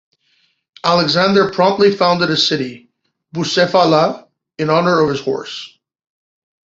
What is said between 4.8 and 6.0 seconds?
of his horse.